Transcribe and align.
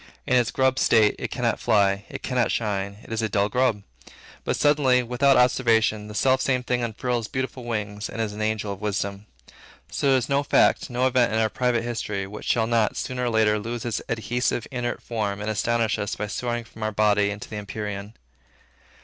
In 0.25 0.35
its 0.35 0.49
grub 0.49 0.79
state, 0.79 1.15
it 1.19 1.29
cannot 1.29 1.59
fly, 1.59 2.05
it 2.09 2.23
cannot 2.23 2.49
shine, 2.49 2.97
it 3.03 3.13
is 3.13 3.21
a 3.21 3.29
dull 3.29 3.49
grub. 3.49 3.83
But 4.43 4.55
suddenly, 4.55 5.03
without 5.03 5.37
observation, 5.37 6.07
the 6.07 6.15
selfsame 6.15 6.63
thing 6.63 6.81
unfurls 6.83 7.27
beautiful 7.27 7.65
wings, 7.65 8.09
and 8.09 8.19
is 8.19 8.33
an 8.33 8.41
angel 8.41 8.73
of 8.73 8.81
wisdom. 8.81 9.27
So 9.91 10.13
is 10.15 10.25
there 10.25 10.37
no 10.39 10.41
fact, 10.41 10.89
no 10.89 11.05
event, 11.05 11.31
in 11.33 11.37
our 11.37 11.49
private 11.49 11.83
history, 11.83 12.25
which 12.25 12.45
shall 12.47 12.65
not, 12.65 12.97
sooner 12.97 13.25
or 13.25 13.29
later, 13.29 13.59
lose 13.59 13.85
its 13.85 14.01
adhesive, 14.09 14.65
inert 14.71 15.03
form, 15.03 15.39
and 15.39 15.51
astonish 15.51 15.99
us 15.99 16.15
by 16.15 16.25
soaring 16.25 16.63
from 16.63 16.81
our 16.81 16.91
body 16.91 17.29
into 17.29 17.47
the 17.47 17.57
empyrean. 17.57 18.15